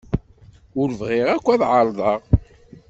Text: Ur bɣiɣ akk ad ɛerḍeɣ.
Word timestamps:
Ur 0.79 0.89
bɣiɣ 0.99 1.27
akk 1.35 1.45
ad 1.53 1.61
ɛerḍeɣ. 1.71 2.21